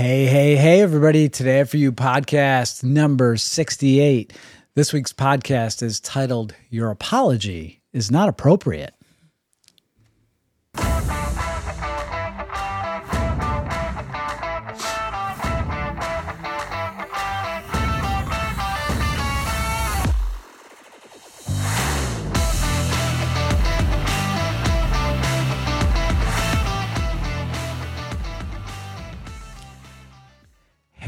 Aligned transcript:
Hey, 0.00 0.24
hey, 0.24 0.56
hey, 0.56 0.80
everybody. 0.80 1.28
Today 1.28 1.62
for 1.64 1.76
you 1.76 1.92
podcast 1.92 2.82
number 2.82 3.36
68. 3.36 4.32
This 4.74 4.94
week's 4.94 5.12
podcast 5.12 5.82
is 5.82 6.00
titled 6.00 6.54
Your 6.70 6.90
Apology 6.90 7.82
is 7.92 8.10
Not 8.10 8.30
Appropriate. 8.30 8.94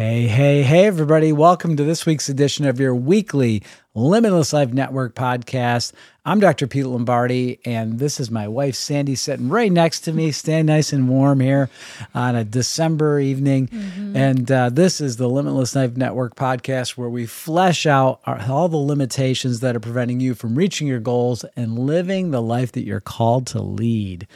Hey, 0.04 0.26
hey, 0.26 0.62
hey, 0.64 0.86
everybody. 0.86 1.32
Welcome 1.32 1.76
to 1.76 1.84
this 1.84 2.04
week's 2.04 2.28
edition 2.28 2.66
of 2.66 2.80
your 2.80 2.92
weekly 2.92 3.62
Limitless 3.94 4.52
Life 4.52 4.72
Network 4.72 5.14
podcast. 5.14 5.92
I'm 6.24 6.40
Dr. 6.40 6.66
Pete 6.66 6.86
Lombardi, 6.86 7.60
and 7.64 8.00
this 8.00 8.18
is 8.18 8.28
my 8.28 8.48
wife, 8.48 8.74
Sandy, 8.74 9.14
sitting 9.14 9.48
right 9.48 9.70
next 9.70 10.00
to 10.00 10.12
me, 10.12 10.32
staying 10.32 10.66
nice 10.66 10.92
and 10.92 11.08
warm 11.08 11.38
here 11.38 11.70
on 12.16 12.34
a 12.34 12.42
December 12.42 13.20
evening. 13.20 13.68
Mm-hmm. 13.68 14.16
And 14.16 14.50
uh, 14.50 14.70
this 14.70 15.00
is 15.00 15.18
the 15.18 15.28
Limitless 15.28 15.76
Life 15.76 15.96
Network 15.96 16.34
podcast 16.34 16.96
where 16.96 17.08
we 17.08 17.24
flesh 17.24 17.86
out 17.86 18.20
our, 18.26 18.40
all 18.50 18.68
the 18.68 18.76
limitations 18.76 19.60
that 19.60 19.76
are 19.76 19.80
preventing 19.80 20.18
you 20.18 20.34
from 20.34 20.56
reaching 20.56 20.88
your 20.88 20.98
goals 20.98 21.44
and 21.54 21.78
living 21.78 22.32
the 22.32 22.42
life 22.42 22.72
that 22.72 22.82
you're 22.82 23.00
called 23.00 23.46
to 23.46 23.62
lead. 23.62 24.26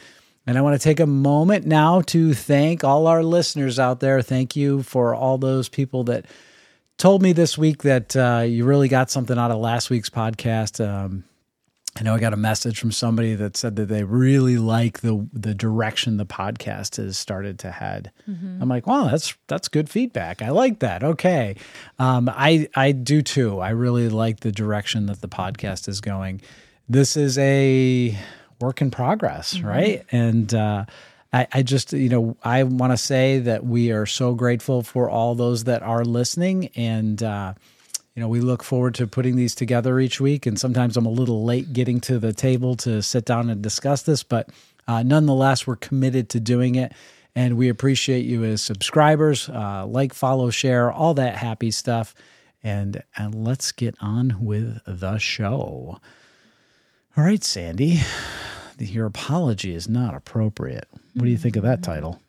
And 0.47 0.57
I 0.57 0.61
want 0.61 0.79
to 0.79 0.83
take 0.83 1.01
a 1.01 1.05
moment 1.05 1.65
now 1.65 1.99
to 2.03 2.33
thank 2.33 2.85
all 2.85 3.05
our 3.07 3.21
listeners 3.21 3.79
out 3.79 3.99
there. 3.99 4.21
Thank 4.21 4.55
you 4.55 4.81
for 4.81 5.13
all 5.13 5.37
those 5.37 5.67
people 5.67 6.05
that 6.05 6.25
told 6.97 7.21
me 7.21 7.33
this 7.33 7.57
week 7.57 7.83
that 7.83 8.15
uh, 8.15 8.45
you 8.47 8.63
really 8.63 8.87
got 8.87 9.11
something 9.11 9.37
out 9.37 9.51
of 9.51 9.57
last 9.57 9.89
week's 9.89 10.09
podcast. 10.09 10.85
Um, 10.85 11.25
I 11.99 12.03
know 12.03 12.15
I 12.15 12.19
got 12.19 12.33
a 12.33 12.37
message 12.37 12.79
from 12.79 12.91
somebody 12.91 13.35
that 13.35 13.57
said 13.57 13.75
that 13.75 13.87
they 13.87 14.03
really 14.03 14.57
like 14.57 15.01
the 15.01 15.27
the 15.33 15.55
direction 15.55 16.17
the 16.17 16.27
podcast 16.27 16.97
has 16.97 17.17
started 17.17 17.59
to 17.59 17.71
head. 17.71 18.11
Mm-hmm. 18.29 18.61
I'm 18.61 18.69
like, 18.69 18.85
wow, 18.85 19.07
that's 19.07 19.35
that's 19.47 19.67
good 19.67 19.89
feedback. 19.89 20.41
I 20.41 20.49
like 20.49 20.79
that. 20.79 21.03
Okay, 21.03 21.55
um, 21.97 22.29
I 22.31 22.69
I 22.75 22.91
do 22.91 23.21
too. 23.23 23.59
I 23.59 23.71
really 23.71 24.09
like 24.09 24.41
the 24.41 24.51
direction 24.51 25.07
that 25.07 25.21
the 25.21 25.27
podcast 25.27 25.87
is 25.87 25.99
going. 25.99 26.41
This 26.87 27.17
is 27.17 27.37
a 27.39 28.15
work 28.59 28.81
in 28.81 28.91
progress, 28.91 29.55
mm-hmm. 29.55 29.67
right? 29.67 30.05
And 30.11 30.53
uh, 30.53 30.85
I, 31.33 31.47
I, 31.51 31.63
just, 31.63 31.93
you 31.93 32.09
know, 32.09 32.37
I 32.43 32.63
want 32.63 32.93
to 32.93 32.97
say 32.97 33.39
that 33.39 33.65
we 33.65 33.91
are 33.91 34.05
so 34.05 34.33
grateful 34.33 34.81
for 34.81 35.09
all 35.09 35.35
those 35.35 35.65
that 35.65 35.83
are 35.83 36.05
listening. 36.05 36.69
And, 36.75 37.21
uh, 37.21 37.53
you 38.15 38.21
know, 38.21 38.27
we 38.27 38.39
look 38.39 38.63
forward 38.63 38.95
to 38.95 39.07
putting 39.07 39.35
these 39.35 39.53
together 39.53 39.99
each 39.99 40.19
week. 40.19 40.45
And 40.45 40.59
sometimes 40.59 40.97
I'm 40.97 41.05
a 41.05 41.09
little 41.11 41.43
late 41.43 41.73
getting 41.73 41.99
to 42.01 42.17
the 42.17 42.33
table 42.33 42.75
to 42.77 43.01
sit 43.01 43.25
down 43.25 43.49
and 43.49 43.61
discuss 43.61 44.01
this, 44.03 44.23
but 44.23 44.49
uh, 44.87 45.03
nonetheless, 45.03 45.67
we're 45.67 45.75
committed 45.75 46.29
to 46.29 46.39
doing 46.39 46.75
it. 46.75 46.93
And 47.35 47.55
we 47.55 47.69
appreciate 47.69 48.25
you 48.25 48.43
as 48.45 48.63
subscribers, 48.63 49.47
uh, 49.49 49.85
like, 49.85 50.13
follow, 50.13 50.49
share, 50.49 50.91
all 50.91 51.13
that 51.15 51.35
happy 51.35 51.69
stuff. 51.69 52.15
And, 52.63 53.03
and 53.15 53.35
let's 53.35 53.71
get 53.71 53.95
on 54.01 54.37
with 54.39 54.79
the 54.87 55.19
show. 55.19 55.99
All 57.15 57.23
right, 57.23 57.43
Sandy, 57.43 57.99
your 58.79 59.05
apology 59.05 59.73
is 59.73 59.87
not 59.87 60.13
appropriate. 60.13 60.87
What 61.13 61.25
do 61.25 61.29
you 61.29 61.37
think 61.37 61.55
of 61.55 61.63
that 61.63 61.83
title? 61.83 62.19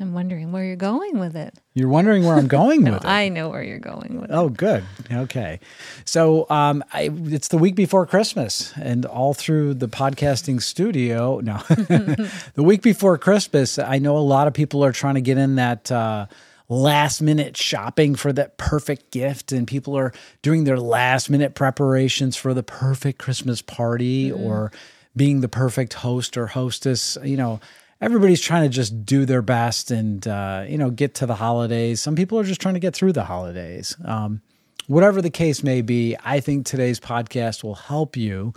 I'm 0.00 0.14
wondering 0.14 0.52
where 0.52 0.64
you're 0.64 0.74
going 0.74 1.18
with 1.18 1.36
it. 1.36 1.54
You're 1.74 1.88
wondering 1.88 2.24
where 2.24 2.36
I'm 2.36 2.48
going 2.48 2.82
no, 2.82 2.92
with 2.94 3.04
it. 3.04 3.08
I 3.08 3.28
know 3.28 3.50
where 3.50 3.62
you're 3.62 3.78
going 3.78 4.20
with 4.20 4.30
oh, 4.30 4.34
it. 4.34 4.46
Oh, 4.46 4.48
good. 4.48 4.84
Okay. 5.12 5.60
So 6.06 6.48
um, 6.48 6.82
I, 6.92 7.10
it's 7.26 7.48
the 7.48 7.58
week 7.58 7.74
before 7.74 8.06
Christmas, 8.06 8.72
and 8.76 9.04
all 9.04 9.34
through 9.34 9.74
the 9.74 9.88
podcasting 9.88 10.62
studio. 10.62 11.40
No, 11.40 11.58
the 11.68 12.62
week 12.62 12.80
before 12.82 13.18
Christmas, 13.18 13.78
I 13.78 13.98
know 13.98 14.16
a 14.16 14.20
lot 14.20 14.46
of 14.46 14.54
people 14.54 14.84
are 14.84 14.92
trying 14.92 15.14
to 15.14 15.22
get 15.22 15.38
in 15.38 15.56
that. 15.56 15.90
Uh, 15.90 16.26
last 16.68 17.20
minute 17.20 17.54
shopping 17.54 18.14
for 18.14 18.32
that 18.32 18.56
perfect 18.56 19.10
gift 19.10 19.52
and 19.52 19.66
people 19.66 19.94
are 19.94 20.10
doing 20.40 20.64
their 20.64 20.78
last 20.78 21.28
minute 21.28 21.54
preparations 21.54 22.34
for 22.34 22.54
the 22.54 22.62
perfect 22.62 23.18
Christmas 23.18 23.60
party 23.60 24.30
mm. 24.30 24.40
or 24.40 24.72
being 25.16 25.40
the 25.40 25.48
perfect 25.48 25.94
host 25.94 26.36
or 26.36 26.46
hostess. 26.48 27.18
You 27.22 27.36
know, 27.36 27.60
everybody's 28.00 28.40
trying 28.40 28.62
to 28.62 28.68
just 28.68 29.04
do 29.04 29.24
their 29.24 29.42
best 29.42 29.90
and, 29.90 30.26
uh, 30.26 30.64
you 30.68 30.78
know, 30.78 30.90
get 30.90 31.14
to 31.16 31.26
the 31.26 31.34
holidays. 31.36 32.00
Some 32.00 32.16
people 32.16 32.38
are 32.38 32.44
just 32.44 32.60
trying 32.60 32.74
to 32.74 32.80
get 32.80 32.94
through 32.94 33.12
the 33.12 33.24
holidays. 33.24 33.96
Um, 34.04 34.42
whatever 34.86 35.22
the 35.22 35.30
case 35.30 35.62
may 35.62 35.82
be, 35.82 36.16
I 36.24 36.40
think 36.40 36.66
today's 36.66 37.00
podcast 37.00 37.62
will 37.62 37.74
help 37.74 38.16
you 38.16 38.52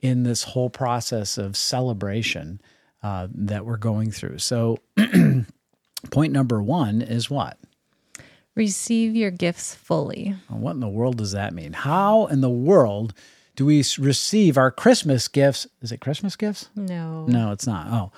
in 0.00 0.22
this 0.22 0.42
whole 0.42 0.70
process 0.70 1.38
of 1.38 1.56
celebration 1.56 2.60
uh, 3.02 3.28
that 3.34 3.64
we're 3.64 3.76
going 3.76 4.10
through. 4.10 4.38
So, 4.38 4.78
Point 6.10 6.32
number 6.32 6.62
one 6.62 7.02
is 7.02 7.28
what? 7.28 7.58
Receive 8.54 9.14
your 9.14 9.30
gifts 9.30 9.74
fully. 9.74 10.34
What 10.48 10.72
in 10.72 10.80
the 10.80 10.88
world 10.88 11.18
does 11.18 11.32
that 11.32 11.54
mean? 11.54 11.72
How 11.72 12.26
in 12.26 12.40
the 12.40 12.50
world 12.50 13.14
do 13.60 13.66
we 13.66 13.84
receive 13.98 14.56
our 14.56 14.70
Christmas 14.70 15.28
gifts? 15.28 15.66
Is 15.82 15.92
it 15.92 16.00
Christmas 16.00 16.34
gifts? 16.34 16.70
No. 16.74 17.26
No, 17.26 17.52
it's 17.52 17.66
not. 17.66 17.88
Oh. 17.88 18.10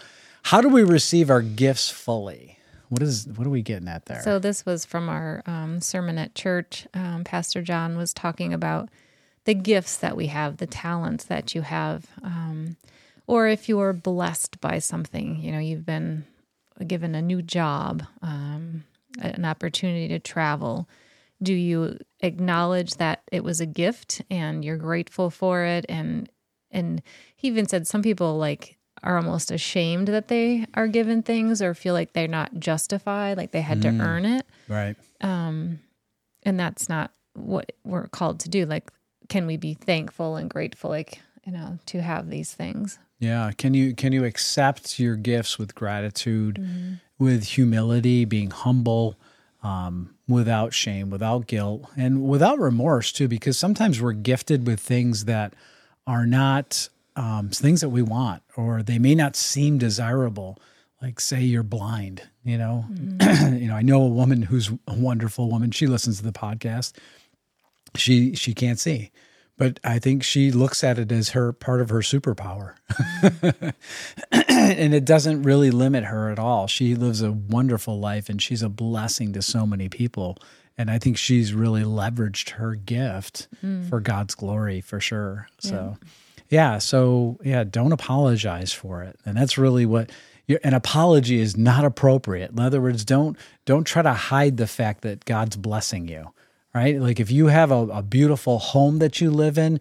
How 0.44 0.60
do 0.60 0.68
we 0.68 0.84
receive 0.84 1.30
our 1.30 1.42
gifts 1.42 1.90
fully? 1.90 2.60
What 2.90 3.02
is 3.02 3.26
what 3.26 3.44
are 3.44 3.50
we 3.50 3.60
getting 3.60 3.88
at 3.88 4.06
there? 4.06 4.22
So 4.22 4.38
this 4.38 4.64
was 4.64 4.84
from 4.84 5.08
our 5.08 5.42
um, 5.44 5.80
sermon 5.80 6.16
at 6.16 6.36
church. 6.36 6.86
Um, 6.94 7.24
Pastor 7.24 7.60
John 7.60 7.96
was 7.96 8.14
talking 8.14 8.54
about 8.54 8.88
the 9.42 9.54
gifts 9.54 9.96
that 9.96 10.16
we 10.16 10.28
have, 10.28 10.58
the 10.58 10.66
talents 10.68 11.24
that 11.24 11.56
you 11.56 11.62
have, 11.62 12.06
um, 12.22 12.76
or 13.26 13.48
if 13.48 13.68
you 13.68 13.80
are 13.80 13.92
blessed 13.92 14.60
by 14.60 14.78
something, 14.78 15.40
you 15.40 15.50
know, 15.50 15.58
you've 15.58 15.84
been 15.84 16.24
given 16.86 17.16
a 17.16 17.22
new 17.22 17.42
job, 17.42 18.04
um, 18.22 18.84
an 19.20 19.44
opportunity 19.44 20.06
to 20.06 20.20
travel, 20.20 20.88
do 21.42 21.54
you 21.54 21.98
acknowledge 22.20 22.94
that 22.94 23.22
it 23.32 23.42
was 23.42 23.60
a 23.60 23.66
gift 23.66 24.22
and 24.30 24.64
you're 24.64 24.76
grateful 24.76 25.30
for 25.30 25.64
it? 25.64 25.84
And 25.88 26.30
and 26.70 27.02
he 27.36 27.48
even 27.48 27.68
said 27.68 27.86
some 27.86 28.02
people 28.02 28.38
like 28.38 28.78
are 29.02 29.16
almost 29.16 29.50
ashamed 29.50 30.08
that 30.08 30.28
they 30.28 30.66
are 30.74 30.86
given 30.86 31.22
things 31.22 31.60
or 31.60 31.74
feel 31.74 31.94
like 31.94 32.12
they're 32.12 32.28
not 32.28 32.54
justified, 32.58 33.36
like 33.36 33.50
they 33.50 33.60
had 33.60 33.80
mm, 33.80 33.98
to 33.98 34.04
earn 34.04 34.24
it. 34.24 34.46
Right. 34.68 34.96
Um, 35.20 35.80
and 36.44 36.58
that's 36.58 36.88
not 36.88 37.10
what 37.34 37.72
we're 37.84 38.06
called 38.08 38.40
to 38.40 38.48
do. 38.48 38.64
Like, 38.64 38.92
can 39.28 39.46
we 39.46 39.56
be 39.56 39.74
thankful 39.74 40.36
and 40.36 40.48
grateful, 40.48 40.90
like 40.90 41.20
you 41.44 41.52
know, 41.52 41.78
to 41.86 42.00
have 42.00 42.30
these 42.30 42.54
things? 42.54 42.98
Yeah. 43.18 43.50
Can 43.56 43.74
you 43.74 43.94
can 43.94 44.12
you 44.12 44.24
accept 44.24 44.98
your 44.98 45.16
gifts 45.16 45.58
with 45.58 45.74
gratitude, 45.74 46.56
mm-hmm. 46.56 46.94
with 47.18 47.44
humility, 47.44 48.24
being 48.24 48.50
humble, 48.50 49.16
um, 49.62 50.14
without 50.28 50.74
shame, 50.74 51.10
without 51.10 51.46
guilt, 51.46 51.84
and 51.96 52.28
without 52.28 52.58
remorse 52.58 53.12
too? 53.12 53.28
Because 53.28 53.58
sometimes 53.58 54.00
we're 54.00 54.12
gifted 54.12 54.66
with 54.66 54.80
things 54.80 55.26
that 55.26 55.54
are 56.06 56.26
not 56.26 56.88
um, 57.16 57.50
things 57.50 57.80
that 57.80 57.90
we 57.90 58.02
want, 58.02 58.42
or 58.56 58.82
they 58.82 58.98
may 58.98 59.14
not 59.14 59.36
seem 59.36 59.78
desirable. 59.78 60.58
Like 61.00 61.18
say 61.18 61.40
you're 61.40 61.64
blind, 61.64 62.22
you 62.44 62.56
know. 62.58 62.84
Mm-hmm. 62.90 63.56
you 63.62 63.68
know, 63.68 63.74
I 63.74 63.82
know 63.82 64.02
a 64.02 64.08
woman 64.08 64.42
who's 64.42 64.70
a 64.86 64.94
wonderful 64.94 65.50
woman. 65.50 65.72
She 65.72 65.86
listens 65.86 66.18
to 66.18 66.24
the 66.24 66.32
podcast. 66.32 66.92
She 67.96 68.34
she 68.34 68.54
can't 68.54 68.78
see 68.78 69.10
but 69.62 69.78
I 69.84 70.00
think 70.00 70.24
she 70.24 70.50
looks 70.50 70.82
at 70.82 70.98
it 70.98 71.12
as 71.12 71.28
her 71.28 71.52
part 71.52 71.80
of 71.80 71.88
her 71.90 72.00
superpower. 72.00 72.74
and 74.32 74.92
it 74.92 75.04
doesn't 75.04 75.44
really 75.44 75.70
limit 75.70 76.02
her 76.02 76.30
at 76.30 76.38
all. 76.40 76.66
She 76.66 76.96
lives 76.96 77.22
a 77.22 77.30
wonderful 77.30 78.00
life 78.00 78.28
and 78.28 78.42
she's 78.42 78.62
a 78.62 78.68
blessing 78.68 79.32
to 79.34 79.40
so 79.40 79.64
many 79.64 79.88
people. 79.88 80.36
And 80.76 80.90
I 80.90 80.98
think 80.98 81.16
she's 81.16 81.54
really 81.54 81.84
leveraged 81.84 82.50
her 82.50 82.74
gift 82.74 83.46
mm. 83.64 83.88
for 83.88 84.00
God's 84.00 84.34
glory 84.34 84.80
for 84.80 84.98
sure. 84.98 85.46
So, 85.60 85.96
yeah. 86.48 86.72
yeah. 86.72 86.78
So, 86.78 87.38
yeah, 87.44 87.62
don't 87.62 87.92
apologize 87.92 88.72
for 88.72 89.04
it. 89.04 89.16
And 89.24 89.36
that's 89.36 89.56
really 89.56 89.86
what 89.86 90.10
an 90.64 90.74
apology 90.74 91.38
is 91.38 91.56
not 91.56 91.84
appropriate. 91.84 92.50
In 92.50 92.58
other 92.58 92.80
words, 92.80 93.04
don't 93.04 93.38
don't 93.64 93.84
try 93.84 94.02
to 94.02 94.12
hide 94.12 94.56
the 94.56 94.66
fact 94.66 95.02
that 95.02 95.24
God's 95.24 95.56
blessing 95.56 96.08
you 96.08 96.32
right? 96.74 96.98
Like 96.98 97.20
if 97.20 97.30
you 97.30 97.46
have 97.46 97.70
a, 97.70 97.86
a 97.88 98.02
beautiful 98.02 98.58
home 98.58 98.98
that 98.98 99.20
you 99.20 99.30
live 99.30 99.58
in, 99.58 99.80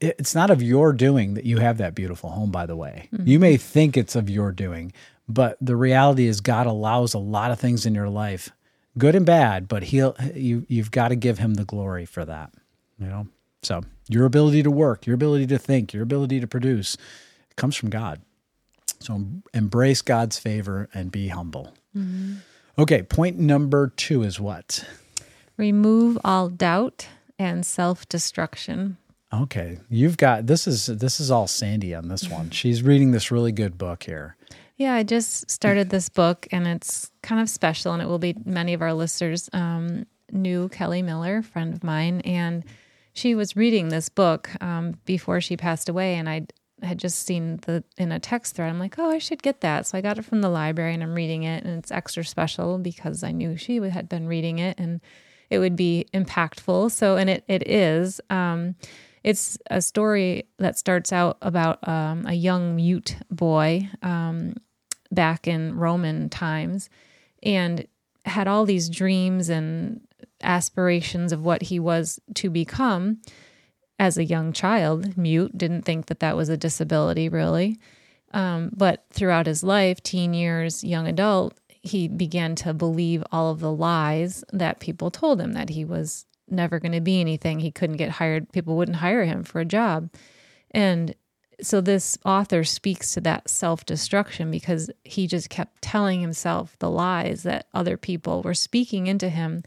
it's 0.00 0.34
not 0.34 0.50
of 0.50 0.62
your 0.62 0.92
doing 0.92 1.34
that 1.34 1.44
you 1.44 1.58
have 1.58 1.76
that 1.78 1.94
beautiful 1.94 2.30
home, 2.30 2.50
by 2.50 2.66
the 2.66 2.76
way. 2.76 3.08
Mm-hmm. 3.12 3.28
You 3.28 3.38
may 3.38 3.56
think 3.56 3.96
it's 3.96 4.16
of 4.16 4.30
your 4.30 4.52
doing, 4.52 4.92
but 5.28 5.58
the 5.60 5.76
reality 5.76 6.26
is 6.26 6.40
God 6.40 6.66
allows 6.66 7.12
a 7.12 7.18
lot 7.18 7.50
of 7.50 7.60
things 7.60 7.84
in 7.84 7.94
your 7.94 8.08
life, 8.08 8.50
good 8.96 9.14
and 9.14 9.26
bad, 9.26 9.68
but 9.68 9.84
he'll 9.84 10.16
you 10.34 10.64
you've 10.68 10.90
got 10.90 11.08
to 11.08 11.16
give 11.16 11.38
him 11.38 11.54
the 11.54 11.64
glory 11.64 12.06
for 12.06 12.24
that. 12.24 12.52
You 12.98 13.06
know? 13.06 13.26
So 13.62 13.82
your 14.08 14.24
ability 14.24 14.62
to 14.62 14.70
work, 14.70 15.06
your 15.06 15.14
ability 15.14 15.46
to 15.48 15.58
think, 15.58 15.92
your 15.92 16.02
ability 16.02 16.40
to 16.40 16.46
produce 16.46 16.96
comes 17.56 17.76
from 17.76 17.90
God. 17.90 18.20
So 19.00 19.24
embrace 19.54 20.02
God's 20.02 20.38
favor 20.38 20.88
and 20.94 21.12
be 21.12 21.28
humble. 21.28 21.74
Mm-hmm. 21.96 22.36
Okay, 22.78 23.02
point 23.02 23.38
number 23.38 23.88
two 23.88 24.22
is 24.22 24.40
what? 24.40 24.84
Remove 25.60 26.16
all 26.24 26.48
doubt 26.48 27.06
and 27.38 27.66
self 27.66 28.08
destruction. 28.08 28.96
Okay, 29.30 29.78
you've 29.90 30.16
got 30.16 30.46
this 30.46 30.66
is 30.66 30.86
this 30.86 31.20
is 31.20 31.30
all 31.30 31.46
Sandy 31.46 31.94
on 31.94 32.08
this 32.08 32.30
one. 32.30 32.48
She's 32.48 32.82
reading 32.82 33.10
this 33.10 33.30
really 33.30 33.52
good 33.52 33.76
book 33.76 34.04
here. 34.04 34.36
Yeah, 34.78 34.94
I 34.94 35.02
just 35.02 35.50
started 35.50 35.90
this 35.90 36.08
book 36.08 36.48
and 36.50 36.66
it's 36.66 37.10
kind 37.20 37.42
of 37.42 37.50
special, 37.50 37.92
and 37.92 38.00
it 38.00 38.06
will 38.06 38.18
be 38.18 38.34
many 38.46 38.72
of 38.72 38.80
our 38.80 38.94
listeners 38.94 39.50
um, 39.52 40.06
knew 40.32 40.70
Kelly 40.70 41.02
Miller, 41.02 41.42
friend 41.42 41.74
of 41.74 41.84
mine, 41.84 42.22
and 42.22 42.64
she 43.12 43.34
was 43.34 43.54
reading 43.54 43.90
this 43.90 44.08
book 44.08 44.48
um, 44.62 44.94
before 45.04 45.42
she 45.42 45.58
passed 45.58 45.90
away, 45.90 46.14
and 46.14 46.26
I 46.26 46.46
had 46.82 46.98
just 46.98 47.26
seen 47.26 47.58
the 47.66 47.84
in 47.98 48.12
a 48.12 48.18
text 48.18 48.56
thread. 48.56 48.70
I'm 48.70 48.78
like, 48.78 48.98
oh, 48.98 49.10
I 49.10 49.18
should 49.18 49.42
get 49.42 49.60
that. 49.60 49.86
So 49.86 49.98
I 49.98 50.00
got 50.00 50.16
it 50.16 50.24
from 50.24 50.40
the 50.40 50.48
library, 50.48 50.94
and 50.94 51.02
I'm 51.02 51.14
reading 51.14 51.42
it, 51.42 51.64
and 51.64 51.78
it's 51.78 51.92
extra 51.92 52.24
special 52.24 52.78
because 52.78 53.22
I 53.22 53.32
knew 53.32 53.58
she 53.58 53.76
had 53.76 54.08
been 54.08 54.26
reading 54.26 54.58
it, 54.58 54.80
and 54.80 55.02
it 55.50 55.58
would 55.58 55.76
be 55.76 56.06
impactful. 56.14 56.90
So, 56.92 57.16
and 57.16 57.28
it 57.28 57.44
it 57.48 57.68
is. 57.68 58.20
Um, 58.30 58.76
it's 59.22 59.58
a 59.70 59.82
story 59.82 60.46
that 60.58 60.78
starts 60.78 61.12
out 61.12 61.36
about 61.42 61.86
um, 61.86 62.24
a 62.26 62.32
young 62.32 62.76
mute 62.76 63.16
boy 63.30 63.90
um, 64.02 64.54
back 65.10 65.46
in 65.46 65.76
Roman 65.76 66.30
times, 66.30 66.88
and 67.42 67.86
had 68.24 68.48
all 68.48 68.64
these 68.64 68.88
dreams 68.88 69.48
and 69.48 70.00
aspirations 70.42 71.32
of 71.32 71.44
what 71.44 71.62
he 71.62 71.78
was 71.78 72.20
to 72.34 72.48
become 72.48 73.20
as 73.98 74.16
a 74.16 74.24
young 74.24 74.52
child, 74.52 75.18
mute, 75.18 75.56
didn't 75.56 75.82
think 75.82 76.06
that 76.06 76.20
that 76.20 76.36
was 76.36 76.48
a 76.48 76.56
disability 76.56 77.28
really. 77.28 77.78
Um, 78.32 78.70
but 78.74 79.04
throughout 79.10 79.46
his 79.46 79.62
life, 79.62 80.02
teen 80.02 80.32
years, 80.32 80.82
young 80.84 81.06
adult, 81.06 81.58
he 81.82 82.08
began 82.08 82.54
to 82.56 82.74
believe 82.74 83.24
all 83.32 83.50
of 83.50 83.60
the 83.60 83.72
lies 83.72 84.44
that 84.52 84.80
people 84.80 85.10
told 85.10 85.40
him 85.40 85.52
that 85.52 85.70
he 85.70 85.84
was 85.84 86.26
never 86.48 86.78
going 86.78 86.92
to 86.92 87.00
be 87.00 87.20
anything. 87.20 87.60
He 87.60 87.70
couldn't 87.70 87.96
get 87.96 88.10
hired. 88.10 88.52
People 88.52 88.76
wouldn't 88.76 88.98
hire 88.98 89.24
him 89.24 89.44
for 89.44 89.60
a 89.60 89.64
job. 89.64 90.10
And 90.72 91.14
so 91.62 91.80
this 91.80 92.18
author 92.24 92.64
speaks 92.64 93.14
to 93.14 93.20
that 93.22 93.48
self 93.48 93.84
destruction 93.84 94.50
because 94.50 94.90
he 95.04 95.26
just 95.26 95.50
kept 95.50 95.82
telling 95.82 96.20
himself 96.20 96.76
the 96.78 96.90
lies 96.90 97.42
that 97.44 97.66
other 97.74 97.96
people 97.96 98.42
were 98.42 98.54
speaking 98.54 99.06
into 99.06 99.28
him. 99.28 99.62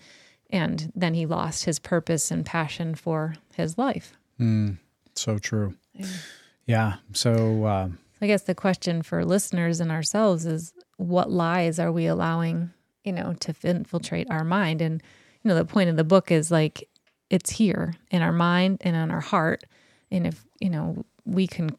And 0.50 0.92
then 0.95 1.13
he 1.15 1.25
lost 1.25 1.65
his 1.65 1.80
purpose 1.80 2.30
and 2.30 2.45
passion 2.45 2.94
for 2.94 3.36
his 3.56 3.77
life. 3.77 4.13
Mm, 4.39 4.77
so 5.15 5.39
true. 5.39 5.75
Yeah. 5.94 6.07
yeah. 6.65 6.94
So 7.13 7.65
uh, 7.65 7.89
I 8.21 8.27
guess 8.27 8.44
the 8.44 8.56
question 8.56 9.01
for 9.01 9.25
listeners 9.25 9.80
and 9.80 9.92
ourselves 9.92 10.45
is 10.45 10.74
what 11.04 11.32
lies 11.32 11.80
are 11.80 11.92
we 11.92 12.06
allowing, 12.06 12.72
you 13.04 13.12
know, 13.12 13.34
to 13.42 13.56
infiltrate 13.64 14.28
our 14.30 14.44
mind? 14.44 14.82
And, 14.82 15.02
you 15.44 15.50
know, 15.50 15.56
the 15.56 15.66
point 15.66 15.90
of 15.90 15.98
the 15.98 16.04
book 16.04 16.32
is 16.32 16.52
like 16.52 16.88
it's 17.30 17.52
here 17.52 17.96
in 18.12 18.22
our 18.22 18.32
mind 18.32 18.80
and 18.82 18.96
in 18.96 19.12
our 19.12 19.22
heart. 19.22 19.64
And 20.12 20.28
if, 20.28 20.46
you 20.60 20.70
know, 20.70 21.06
we 21.26 21.48
can 21.48 21.76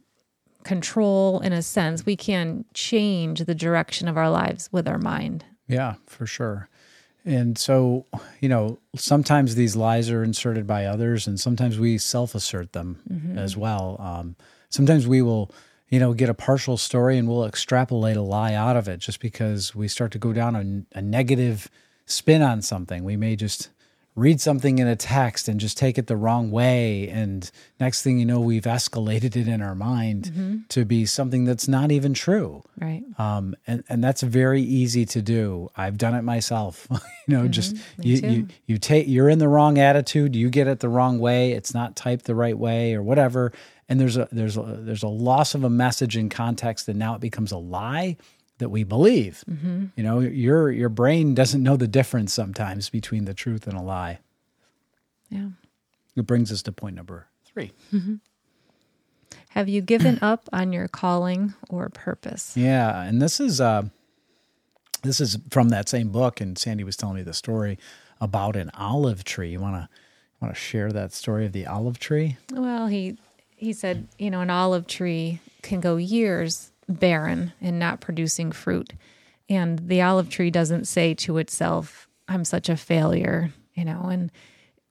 control 0.64 1.40
in 1.40 1.52
a 1.52 1.62
sense, 1.62 2.04
we 2.04 2.16
can 2.16 2.64
change 2.74 3.40
the 3.40 3.54
direction 3.54 4.08
of 4.08 4.16
our 4.16 4.30
lives 4.30 4.68
with 4.72 4.88
our 4.88 4.98
mind. 4.98 5.44
Yeah, 5.68 5.94
for 6.06 6.26
sure. 6.26 6.68
And 7.24 7.56
so, 7.56 8.04
you 8.40 8.48
know, 8.48 8.78
sometimes 8.96 9.54
these 9.54 9.76
lies 9.76 10.10
are 10.10 10.22
inserted 10.22 10.66
by 10.66 10.84
others, 10.84 11.26
and 11.26 11.40
sometimes 11.40 11.78
we 11.78 11.96
self 11.96 12.34
assert 12.34 12.72
them 12.72 13.00
mm-hmm. 13.10 13.38
as 13.38 13.56
well. 13.56 13.96
Um, 13.98 14.36
sometimes 14.68 15.06
we 15.06 15.22
will, 15.22 15.50
you 15.88 16.00
know, 16.00 16.12
get 16.14 16.28
a 16.28 16.34
partial 16.34 16.76
story 16.76 17.18
and 17.18 17.28
we'll 17.28 17.44
extrapolate 17.44 18.16
a 18.16 18.22
lie 18.22 18.54
out 18.54 18.76
of 18.76 18.88
it 18.88 18.98
just 18.98 19.20
because 19.20 19.74
we 19.74 19.88
start 19.88 20.12
to 20.12 20.18
go 20.18 20.32
down 20.32 20.86
a, 20.94 20.98
a 20.98 21.02
negative 21.02 21.70
spin 22.06 22.42
on 22.42 22.62
something. 22.62 23.04
We 23.04 23.16
may 23.16 23.36
just 23.36 23.70
read 24.16 24.40
something 24.40 24.78
in 24.78 24.86
a 24.86 24.94
text 24.94 25.48
and 25.48 25.58
just 25.58 25.76
take 25.76 25.98
it 25.98 26.06
the 26.06 26.16
wrong 26.16 26.50
way. 26.50 27.08
And 27.08 27.50
next 27.80 28.02
thing 28.02 28.18
you 28.18 28.24
know 28.24 28.38
we've 28.38 28.62
escalated 28.62 29.36
it 29.36 29.48
in 29.48 29.60
our 29.60 29.74
mind 29.74 30.24
mm-hmm. 30.24 30.56
to 30.68 30.84
be 30.84 31.04
something 31.04 31.44
that's 31.44 31.66
not 31.66 31.90
even 31.90 32.14
true. 32.14 32.62
Right. 32.80 33.02
Um, 33.18 33.56
and, 33.66 33.82
and 33.88 34.04
that's 34.04 34.22
very 34.22 34.62
easy 34.62 35.04
to 35.06 35.22
do. 35.22 35.68
I've 35.76 35.98
done 35.98 36.14
it 36.14 36.22
myself. 36.22 36.88
You 37.26 37.38
know 37.38 37.42
mm-hmm. 37.44 37.52
just 37.52 37.76
you, 37.98 38.16
you 38.16 38.48
you 38.66 38.76
take 38.76 39.08
you're 39.08 39.30
in 39.30 39.38
the 39.38 39.48
wrong 39.48 39.78
attitude. 39.78 40.36
You 40.36 40.50
get 40.50 40.66
it 40.66 40.80
the 40.80 40.90
wrong 40.90 41.18
way. 41.18 41.52
It's 41.52 41.72
not 41.72 41.96
typed 41.96 42.26
the 42.26 42.34
right 42.34 42.58
way 42.58 42.92
or 42.92 43.02
whatever 43.02 43.50
and 43.88 44.00
there's 44.00 44.16
a 44.16 44.28
there's 44.32 44.56
a 44.56 44.78
there's 44.80 45.02
a 45.02 45.08
loss 45.08 45.54
of 45.54 45.64
a 45.64 45.70
message 45.70 46.16
in 46.16 46.28
context 46.28 46.88
and 46.88 46.98
now 46.98 47.14
it 47.14 47.20
becomes 47.20 47.52
a 47.52 47.58
lie 47.58 48.16
that 48.58 48.68
we 48.68 48.84
believe. 48.84 49.44
Mm-hmm. 49.50 49.86
You 49.96 50.02
know, 50.02 50.20
your 50.20 50.70
your 50.70 50.88
brain 50.88 51.34
doesn't 51.34 51.62
know 51.62 51.76
the 51.76 51.88
difference 51.88 52.32
sometimes 52.32 52.90
between 52.90 53.24
the 53.24 53.34
truth 53.34 53.66
and 53.66 53.76
a 53.76 53.82
lie. 53.82 54.20
Yeah. 55.28 55.48
It 56.16 56.26
brings 56.26 56.52
us 56.52 56.62
to 56.62 56.72
point 56.72 56.94
number 56.94 57.26
3 57.46 57.72
mm-hmm. 57.92 58.14
Have 59.50 59.68
you 59.68 59.82
given 59.82 60.18
up 60.20 60.48
on 60.52 60.72
your 60.72 60.88
calling 60.88 61.54
or 61.68 61.88
purpose? 61.88 62.56
Yeah, 62.56 63.02
and 63.02 63.22
this 63.22 63.38
is 63.38 63.60
uh, 63.60 63.84
this 65.02 65.20
is 65.20 65.38
from 65.50 65.68
that 65.68 65.88
same 65.88 66.08
book, 66.08 66.40
and 66.40 66.58
Sandy 66.58 66.82
was 66.82 66.96
telling 66.96 67.16
me 67.16 67.22
the 67.22 67.32
story 67.32 67.78
about 68.20 68.56
an 68.56 68.70
olive 68.74 69.22
tree. 69.22 69.50
You 69.50 69.60
want 69.60 69.76
to 69.76 69.88
want 70.40 70.52
to 70.52 70.60
share 70.60 70.90
that 70.90 71.12
story 71.12 71.46
of 71.46 71.52
the 71.52 71.66
olive 71.66 72.00
tree? 72.00 72.36
Well, 72.52 72.88
he 72.88 73.16
he 73.54 73.72
said, 73.72 74.08
you 74.18 74.30
know, 74.30 74.40
an 74.40 74.50
olive 74.50 74.86
tree 74.86 75.40
can 75.62 75.80
go 75.80 75.96
years 75.96 76.72
barren 76.88 77.52
and 77.60 77.78
not 77.78 78.00
producing 78.00 78.52
fruit. 78.52 78.92
And 79.48 79.88
the 79.88 80.02
olive 80.02 80.28
tree 80.28 80.50
doesn't 80.50 80.86
say 80.86 81.14
to 81.14 81.38
itself, 81.38 82.08
I'm 82.28 82.44
such 82.44 82.68
a 82.68 82.76
failure, 82.76 83.52
you 83.74 83.84
know, 83.84 84.04
and 84.10 84.30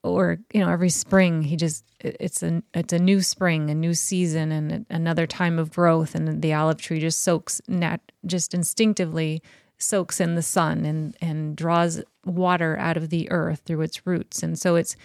or 0.03 0.39
you 0.53 0.59
know 0.59 0.69
every 0.69 0.89
spring 0.89 1.41
he 1.41 1.55
just 1.55 1.85
it's 2.01 2.43
a 2.43 2.61
it's 2.73 2.93
a 2.93 2.99
new 2.99 3.21
spring 3.21 3.69
a 3.69 3.75
new 3.75 3.93
season 3.93 4.51
and 4.51 4.85
another 4.89 5.25
time 5.25 5.57
of 5.57 5.71
growth 5.71 6.13
and 6.13 6.41
the 6.41 6.53
olive 6.53 6.79
tree 6.79 6.99
just 6.99 7.21
soaks 7.21 7.61
nat 7.67 7.99
just 8.25 8.53
instinctively 8.53 9.41
soaks 9.77 10.19
in 10.19 10.35
the 10.35 10.41
sun 10.41 10.85
and 10.85 11.15
and 11.21 11.55
draws 11.55 12.03
water 12.25 12.77
out 12.77 12.97
of 12.97 13.09
the 13.09 13.31
earth 13.31 13.61
through 13.65 13.81
its 13.81 14.05
roots 14.05 14.43
and 14.43 14.59
so 14.59 14.75
it's 14.75 14.95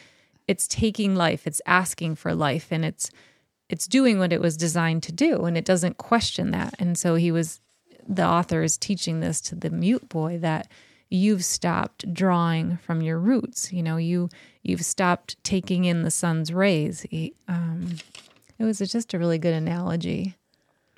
it's 0.48 0.66
taking 0.66 1.14
life 1.14 1.46
it's 1.46 1.62
asking 1.64 2.16
for 2.16 2.34
life 2.34 2.68
and 2.72 2.84
it's 2.84 3.10
it's 3.68 3.86
doing 3.86 4.18
what 4.18 4.32
it 4.32 4.40
was 4.40 4.56
designed 4.56 5.02
to 5.04 5.12
do 5.12 5.44
and 5.44 5.56
it 5.56 5.64
doesn't 5.64 5.98
question 5.98 6.50
that. 6.52 6.74
And 6.78 6.98
so 6.98 7.14
he 7.14 7.30
was 7.30 7.60
the 8.08 8.24
author 8.24 8.62
is 8.62 8.78
teaching 8.78 9.20
this 9.20 9.40
to 9.42 9.54
the 9.54 9.70
mute 9.70 10.08
boy 10.08 10.38
that 10.38 10.68
you've 11.10 11.44
stopped 11.44 12.12
drawing 12.12 12.78
from 12.78 13.02
your 13.02 13.18
roots. 13.18 13.72
You 13.72 13.82
know, 13.82 13.96
you 13.96 14.28
you've 14.62 14.84
stopped 14.84 15.42
taking 15.44 15.84
in 15.84 16.02
the 16.02 16.10
sun's 16.10 16.52
rays. 16.52 17.06
Um, 17.46 17.96
it 18.58 18.64
was 18.64 18.78
just 18.78 19.14
a 19.14 19.18
really 19.18 19.38
good 19.38 19.54
analogy. 19.54 20.36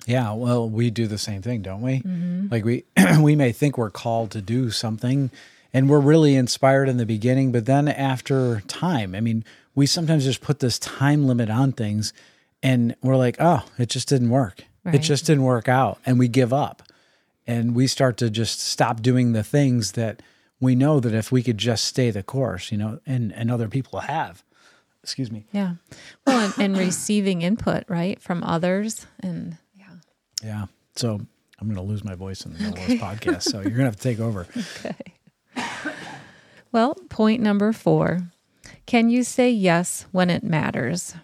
Yeah, 0.07 0.33
well, 0.33 0.67
we 0.67 0.89
do 0.89 1.05
the 1.05 1.19
same 1.19 1.41
thing, 1.43 1.61
don't 1.61 1.81
we? 1.81 1.99
Mm-hmm. 1.99 2.47
Like 2.49 2.65
we 2.65 2.85
we 3.19 3.35
may 3.35 3.51
think 3.51 3.77
we're 3.77 3.91
called 3.91 4.31
to 4.31 4.41
do 4.41 4.71
something 4.71 5.29
and 5.73 5.89
we're 5.89 5.99
really 5.99 6.35
inspired 6.35 6.89
in 6.89 6.97
the 6.97 7.05
beginning, 7.05 7.51
but 7.51 7.65
then 7.65 7.87
after 7.87 8.61
time, 8.67 9.15
I 9.15 9.21
mean, 9.21 9.45
we 9.73 9.85
sometimes 9.85 10.25
just 10.25 10.41
put 10.41 10.59
this 10.59 10.77
time 10.77 11.27
limit 11.27 11.49
on 11.49 11.71
things 11.71 12.11
and 12.63 12.95
we're 13.01 13.15
like, 13.15 13.37
oh, 13.39 13.63
it 13.77 13.89
just 13.89 14.07
didn't 14.07 14.29
work. 14.29 14.63
Right. 14.83 14.95
It 14.95 14.99
just 14.99 15.25
didn't 15.25 15.43
work 15.43 15.67
out. 15.67 15.99
And 16.05 16.19
we 16.19 16.27
give 16.27 16.53
up. 16.53 16.83
And 17.47 17.75
we 17.75 17.87
start 17.87 18.17
to 18.17 18.29
just 18.29 18.59
stop 18.59 19.01
doing 19.01 19.33
the 19.33 19.43
things 19.43 19.93
that 19.93 20.21
we 20.59 20.75
know 20.75 20.99
that 20.99 21.13
if 21.13 21.31
we 21.31 21.41
could 21.41 21.57
just 21.57 21.85
stay 21.85 22.11
the 22.11 22.23
course, 22.23 22.71
you 22.71 22.77
know, 22.77 22.99
and, 23.05 23.33
and 23.33 23.51
other 23.51 23.67
people 23.67 23.99
have. 24.01 24.43
Excuse 25.03 25.31
me. 25.31 25.47
Yeah. 25.51 25.75
Well, 26.25 26.53
and, 26.57 26.63
and 26.63 26.77
receiving 26.77 27.41
input, 27.41 27.83
right, 27.87 28.21
from 28.21 28.43
others. 28.43 29.07
And 29.21 29.57
yeah. 29.75 29.93
Yeah. 30.43 30.65
So 30.95 31.19
I'm 31.59 31.67
going 31.67 31.75
to 31.75 31.81
lose 31.81 32.03
my 32.03 32.13
voice 32.13 32.45
in 32.45 32.53
the 32.53 32.59
middle 32.59 32.73
okay. 32.73 32.83
of 32.83 32.87
this 32.89 33.01
podcast. 33.01 33.41
So 33.43 33.61
you're 33.61 33.71
going 33.71 33.77
to 33.79 33.85
have 33.85 33.95
to 33.97 34.03
take 34.03 34.19
over. 34.19 34.47
Okay. 34.85 34.95
Well, 36.71 36.95
point 37.09 37.41
number 37.41 37.73
four 37.73 38.21
can 38.85 39.09
you 39.09 39.23
say 39.23 39.51
yes 39.51 40.05
when 40.11 40.29
it 40.29 40.43
matters? 40.43 41.15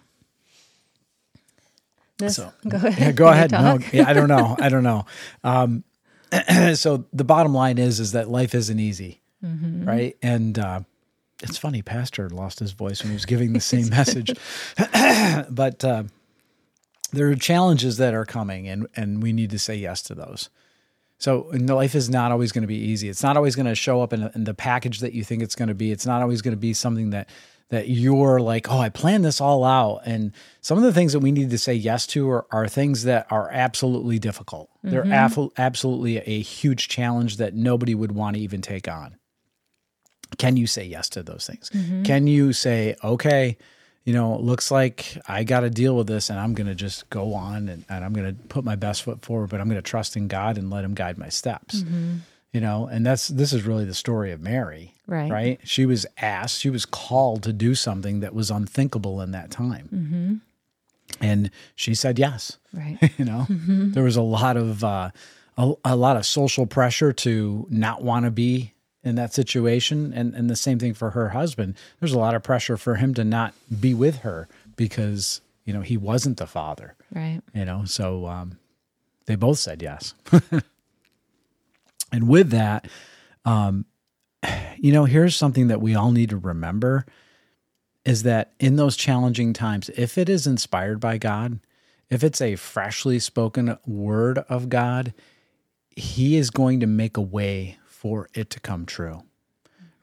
This, 2.18 2.38
so 2.38 2.52
go 2.68 2.78
ahead. 2.78 2.98
Yeah, 2.98 3.12
go 3.12 3.28
ahead. 3.28 3.52
No, 3.52 3.80
yeah, 3.94 4.08
I 4.08 4.14
don't 4.14 4.28
know. 4.28 4.56
I 4.60 4.70
don't 4.70 4.84
know. 4.84 5.06
Um, 5.44 5.84
so 6.74 7.06
the 7.14 7.24
bottom 7.24 7.54
line 7.54 7.78
is, 7.78 8.00
is 8.00 8.14
that 8.14 8.30
life 8.30 8.56
isn't 8.56 8.80
easy, 8.80 9.22
mm-hmm. 9.44 9.88
right? 9.88 10.18
And 10.22 10.58
uh, 10.58 10.82
it's 11.44 11.58
funny. 11.58 11.82
Pastor 11.82 12.30
lost 12.30 12.60
his 12.60 12.72
voice 12.72 13.04
when 13.04 13.12
he 13.12 13.16
was 13.16 13.26
giving 13.26 13.54
the 13.54 13.60
same 13.60 13.90
message, 13.90 14.34
but 15.50 15.84
uh, 15.86 16.04
there 17.12 17.30
are 17.30 17.36
challenges 17.36 17.98
that 17.98 18.14
are 18.14 18.26
coming, 18.26 18.68
and 18.68 18.88
and 18.96 19.22
we 19.22 19.32
need 19.32 19.52
to 19.52 19.60
say 19.60 19.76
yes 19.76 20.02
to 20.04 20.16
those. 20.16 20.50
So 21.20 21.50
life 21.52 21.96
is 21.96 22.10
not 22.10 22.32
always 22.32 22.52
going 22.52 22.62
to 22.62 22.68
be 22.68 22.78
easy. 22.78 23.10
It's 23.10 23.24
not 23.24 23.38
always 23.38 23.56
going 23.56 23.66
to 23.66 23.74
show 23.76 24.02
up 24.02 24.14
in, 24.14 24.30
in 24.36 24.44
the 24.44 24.54
package 24.54 25.00
that 25.00 25.14
you 25.14 25.24
think 25.24 25.42
it's 25.42 25.56
going 25.56 25.70
to 25.70 25.74
be. 25.74 25.92
It's 25.92 26.06
not 26.06 26.22
always 26.22 26.44
going 26.44 26.52
to 26.52 26.60
be 26.60 26.74
something 26.74 27.10
that 27.10 27.28
that 27.70 27.90
you're 27.90 28.40
like, 28.40 28.72
oh, 28.72 28.80
I 28.80 28.90
planned 28.90 29.26
this 29.26 29.42
all 29.42 29.64
out. 29.64 30.02
And 30.06 30.32
some 30.62 30.78
of 30.78 30.84
the 30.84 30.94
things 30.94 31.14
that 31.14 31.20
we 31.20 31.32
need 31.32 31.50
to 31.50 31.58
say 31.58 31.74
yes 31.74 32.08
to 32.08 32.30
are, 32.30 32.46
are 32.52 32.68
things 32.68 33.04
that 33.04 33.28
are 33.30 33.50
absolutely 33.52 34.20
difficult. 34.20 34.70
They're 34.84 35.04
mm-hmm. 35.04 35.42
af- 35.42 35.52
absolutely 35.58 36.18
a 36.20 36.42
huge 36.42 36.88
challenge 36.88 37.38
that 37.38 37.54
nobody 37.54 37.94
would 37.94 38.14
want 38.14 38.36
to 38.38 38.42
even 38.42 38.62
take 38.62 38.88
on. 38.88 39.18
Can 40.38 40.56
you 40.56 40.68
say 40.68 40.86
yes 40.86 41.10
to 41.10 41.24
those 41.24 41.46
things? 41.46 41.70
Mm-hmm. 41.70 42.04
Can 42.04 42.28
you 42.28 42.54
say, 42.54 42.96
okay, 43.04 43.58
you 44.06 44.14
know, 44.14 44.36
it 44.36 44.42
looks 44.42 44.72
like 44.72 45.18
I 45.28 45.44
got 45.44 45.62
to 45.62 45.70
deal 45.70 45.98
with 45.98 46.08
this 46.08 46.30
and 46.30 46.40
I'm 46.40 46.54
going 46.54 46.68
to 46.68 46.76
just 46.76 47.10
go 47.10 47.34
on 47.34 47.68
and, 47.68 47.84
and 47.90 48.06
I'm 48.06 48.14
going 48.14 48.34
to 48.34 48.44
put 48.44 48.64
my 48.64 48.78
best 48.78 49.04
foot 49.04 49.26
forward, 49.26 49.50
but 49.50 49.60
I'm 49.60 49.68
going 49.68 49.82
to 49.82 49.82
trust 49.82 50.16
in 50.16 50.30
God 50.30 50.58
and 50.58 50.70
let 50.70 50.86
Him 50.86 50.94
guide 50.94 51.18
my 51.18 51.28
steps. 51.28 51.82
Mm-hmm. 51.82 52.18
You 52.58 52.62
know, 52.62 52.88
and 52.92 53.06
that's 53.06 53.28
this 53.28 53.54
is 53.54 53.68
really 53.68 53.86
the 53.86 53.94
story 53.94 54.32
of 54.32 54.42
Mary, 54.42 54.96
Right. 55.06 55.32
Right? 55.32 55.60
She 55.64 55.86
was 55.86 56.08
asked, 56.18 56.60
she 56.60 56.72
was 56.72 56.88
called 56.88 57.44
to 57.44 57.54
do 57.54 57.76
something 57.76 58.22
that 58.22 58.34
was 58.34 58.50
unthinkable 58.50 59.22
in 59.22 59.30
that 59.30 59.52
time, 59.52 60.42
and 61.22 61.52
she 61.76 61.94
said 61.94 62.18
yes. 62.18 62.58
Right. 62.74 62.98
You 63.20 63.26
know, 63.26 63.46
there 63.94 64.02
was 64.04 64.16
a 64.16 64.24
lot 64.24 64.58
of 64.58 64.84
uh, 64.84 65.12
a, 65.56 65.74
a 65.86 65.96
lot 65.96 66.18
of 66.18 66.26
social 66.26 66.66
pressure 66.66 67.14
to 67.14 67.68
not 67.70 68.02
want 68.02 68.26
to 68.26 68.32
be 68.32 68.74
in 69.04 69.14
that 69.16 69.36
situation, 69.36 70.12
and 70.12 70.34
and 70.34 70.50
the 70.50 70.56
same 70.56 70.80
thing 70.80 70.96
for 70.96 71.12
her 71.12 71.30
husband. 71.30 71.76
There's 72.00 72.14
a 72.14 72.20
lot 72.20 72.34
of 72.34 72.42
pressure 72.42 72.76
for 72.76 72.96
him 72.96 73.14
to 73.14 73.24
not 73.24 73.54
be 73.80 73.94
with 73.94 74.22
her 74.22 74.48
because 74.76 75.42
you 75.64 75.74
know 75.74 75.82
he 75.82 75.96
wasn't 75.96 76.38
the 76.38 76.48
father. 76.48 76.96
Right. 77.14 77.40
You 77.54 77.66
know, 77.66 77.86
so 77.86 78.26
um, 78.26 78.58
they 79.28 79.36
both 79.36 79.60
said 79.60 79.84
yes. 79.84 80.16
and 82.12 82.28
with 82.28 82.52
that, 82.52 82.88
um, 83.46 83.86
you 84.78 84.92
know, 84.92 85.06
here's 85.06 85.36
something 85.36 85.68
that 85.68 85.82
we 85.82 85.96
all 85.96 86.12
need 86.12 86.30
to 86.30 86.38
remember 86.38 87.06
is 88.06 88.24
that 88.24 88.54
in 88.60 88.78
those 88.78 88.96
challenging 88.96 89.52
times, 89.52 89.90
if 89.98 90.18
it 90.18 90.30
is 90.30 90.48
inspired 90.48 91.00
by 91.00 91.18
God, 91.18 91.60
if 92.10 92.24
it's 92.24 92.40
a 92.40 92.56
freshly 92.56 93.20
spoken 93.20 93.78
word 93.86 94.38
of 94.50 94.70
God, 94.70 95.14
He 95.96 96.38
is 96.38 96.50
going 96.50 96.80
to 96.80 96.88
make 96.88 97.18
a 97.18 97.22
way 97.22 97.78
for 97.86 98.30
it 98.34 98.50
to 98.52 98.62
come 98.62 98.86
true. 98.86 99.24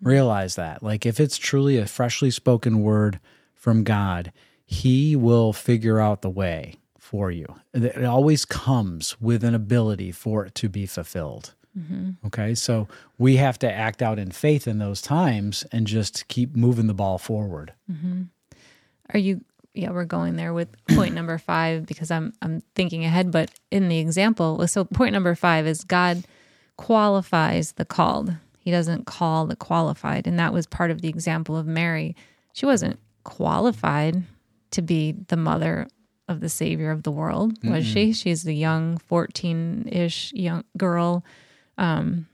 Realize 0.02 0.56
that. 0.56 0.82
Like, 0.82 1.06
if 1.06 1.18
it's 1.18 1.38
truly 1.38 1.78
a 1.78 1.86
freshly 1.86 2.30
spoken 2.30 2.82
word 2.82 3.20
from 3.54 3.84
God, 3.84 4.32
He 4.66 5.16
will 5.16 5.54
figure 5.54 5.98
out 5.98 6.20
the 6.20 6.28
way 6.28 6.74
for 6.98 7.30
you. 7.30 7.46
It 7.72 8.04
always 8.04 8.44
comes 8.44 9.18
with 9.18 9.42
an 9.44 9.54
ability 9.54 10.12
for 10.12 10.44
it 10.44 10.54
to 10.56 10.68
be 10.68 10.84
fulfilled. 10.84 11.54
Mm-hmm. 11.78 12.26
Okay, 12.26 12.54
so 12.54 12.88
we 13.18 13.36
have 13.36 13.58
to 13.60 13.72
act 13.72 14.02
out 14.02 14.18
in 14.18 14.30
faith 14.30 14.68
in 14.68 14.78
those 14.78 15.02
times 15.02 15.64
and 15.72 15.86
just 15.86 16.28
keep 16.28 16.54
moving 16.54 16.86
the 16.86 16.94
ball 16.94 17.18
forward. 17.18 17.72
Mm-hmm. 17.90 18.22
Are 19.12 19.18
you 19.18 19.40
yeah, 19.74 19.90
we're 19.90 20.04
going 20.04 20.36
there 20.36 20.54
with 20.54 20.68
point 20.90 21.14
number 21.14 21.36
5 21.36 21.86
because 21.86 22.10
I'm 22.10 22.32
I'm 22.40 22.62
thinking 22.74 23.04
ahead, 23.04 23.30
but 23.30 23.50
in 23.70 23.88
the 23.88 23.98
example, 23.98 24.66
so 24.68 24.84
point 24.84 25.12
number 25.12 25.34
5 25.34 25.66
is 25.66 25.84
God 25.84 26.24
qualifies 26.76 27.72
the 27.72 27.84
called. 27.84 28.34
He 28.58 28.70
doesn't 28.70 29.04
call 29.04 29.46
the 29.46 29.56
qualified, 29.56 30.26
and 30.26 30.38
that 30.38 30.52
was 30.52 30.66
part 30.66 30.90
of 30.90 31.02
the 31.02 31.08
example 31.08 31.56
of 31.56 31.66
Mary. 31.66 32.16
She 32.54 32.64
wasn't 32.66 32.98
qualified 33.24 34.22
to 34.70 34.80
be 34.80 35.12
the 35.28 35.36
mother 35.36 35.86
of 36.28 36.40
the 36.40 36.48
savior 36.48 36.90
of 36.90 37.02
the 37.02 37.10
world, 37.10 37.58
was 37.62 37.84
she? 37.84 38.14
She's 38.14 38.46
a 38.46 38.52
young 38.52 38.98
14-ish 39.10 40.32
young 40.32 40.64
girl 40.78 41.22
um, 41.78 42.26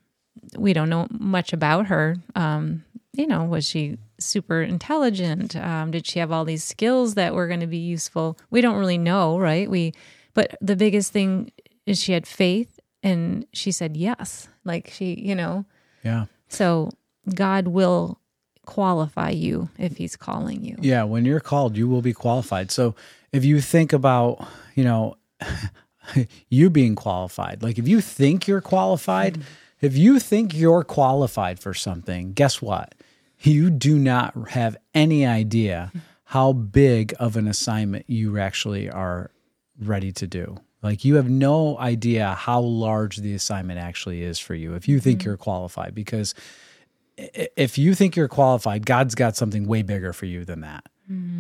we 0.57 0.73
don't 0.73 0.89
know 0.89 1.07
much 1.11 1.53
about 1.53 1.87
her. 1.87 2.17
Um, 2.35 2.85
you 3.13 3.27
know, 3.27 3.45
was 3.45 3.67
she 3.67 3.99
super 4.19 4.63
intelligent? 4.63 5.57
Um, 5.57 5.91
did 5.91 6.07
she 6.07 6.19
have 6.19 6.31
all 6.33 6.45
these 6.45 6.65
skills 6.65 7.15
that 7.15 7.35
were 7.35 7.49
going 7.49 7.61
to 7.61 7.67
be 7.67 7.79
useful? 7.79 8.39
We 8.51 8.61
don't 8.61 8.77
really 8.79 8.99
know, 8.99 9.39
right? 9.39 9.69
We, 9.69 9.93
but 10.35 10.57
the 10.61 10.77
biggest 10.77 11.13
thing 11.13 11.51
is 11.87 12.01
she 12.01 12.13
had 12.13 12.27
faith 12.27 12.79
and 13.03 13.47
she 13.53 13.73
said 13.73 13.97
yes. 13.97 14.49
Like 14.65 14.91
she, 14.93 15.15
you 15.15 15.35
know, 15.35 15.65
Yeah. 16.05 16.27
so 16.49 16.91
God 17.35 17.69
will 17.69 18.21
qualify 18.67 19.31
you 19.31 19.69
if 19.79 19.97
He's 19.97 20.17
calling 20.17 20.65
you. 20.65 20.77
Yeah, 20.81 21.03
when 21.05 21.25
you're 21.25 21.41
called, 21.41 21.77
you 21.77 21.89
will 21.89 22.03
be 22.03 22.13
qualified. 22.13 22.71
So 22.71 22.95
if 23.33 23.45
you 23.45 23.61
think 23.61 23.93
about, 23.93 24.47
you 24.77 24.85
know, 24.85 25.17
you 26.49 26.71
being 26.71 26.95
qualified, 26.95 27.63
like 27.63 27.79
if 27.79 27.89
you 27.89 28.01
think 28.01 28.47
you're 28.47 28.61
qualified, 28.61 29.37
hmm. 29.37 29.43
if 29.81 29.97
you 29.97 30.19
think 30.19 30.55
you're 30.55 30.85
qualified 30.85 31.59
for 31.59 31.75
something, 31.75 32.33
guess 32.33 32.61
what? 32.61 32.95
You 33.41 33.71
do 33.71 33.99
not 33.99 34.51
have 34.51 34.77
any 34.95 35.27
idea 35.27 35.91
hmm. 35.93 35.99
how 36.25 36.53
big 36.53 37.15
of 37.19 37.37
an 37.37 37.49
assignment 37.49 38.05
you 38.09 38.39
actually 38.39 38.91
are 38.91 39.31
ready 39.81 40.13
to 40.13 40.27
do. 40.27 40.59
Like 40.83 41.05
you 41.05 41.17
have 41.17 41.29
no 41.29 41.79
idea 41.79 42.35
how 42.35 42.61
large 42.61 43.19
the 43.19 43.35
assignment 43.35 43.79
actually 43.79 44.23
is 44.23 44.39
for 44.39 44.55
you 44.55 44.75
if 44.75 44.89
you 44.89 45.01
think 45.01 45.23
hmm. 45.23 45.29
you're 45.29 45.37
qualified 45.37 45.95
because 45.95 46.35
if 47.57 47.77
you 47.79 47.95
think 47.95 48.17
you're 48.17 48.29
qualified, 48.29 48.87
God's 48.87 49.15
got 49.15 49.37
something 49.37 49.67
way 49.67 49.83
bigger 49.83 50.13
for 50.13 50.27
you 50.27 50.45
than 50.45 50.61
that. 50.61 50.85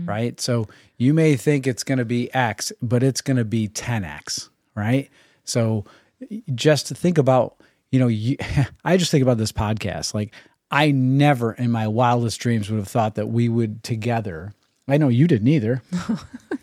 Right? 0.07 0.41
So 0.41 0.69
you 0.99 1.15
may 1.15 1.37
think 1.37 1.67
it's 1.67 1.85
going 1.85 1.99
to 1.99 2.05
be 2.05 2.33
X, 2.35 2.73
but 2.83 3.03
it's 3.03 3.21
going 3.21 3.37
to 3.37 3.45
be 3.45 3.69
10X, 3.69 4.50
right? 4.75 5.09
So 5.45 5.85
just 6.55 6.87
to 6.89 6.95
think 6.95 7.19
about, 7.19 7.57
you 7.91 7.99
know, 7.99 8.09
you, 8.09 8.37
I 8.85 8.97
just 8.97 9.11
think 9.11 9.23
about 9.23 9.39
this 9.39 9.53
podcast. 9.53 10.15
Like 10.15 10.35
I 10.71 10.91
never 10.91 11.53
in 11.53 11.71
my 11.71 11.89
wildest 11.89 12.41
dreams 12.41 12.71
would 12.71 12.79
have 12.79 12.89
thought 12.89 13.15
that 13.17 13.29
we 13.29 13.49
would 13.49 13.83
together. 13.83 14.53
I 14.89 14.97
know 14.99 15.09
you 15.09 15.27
didn't 15.27 15.49
either. 15.49 15.83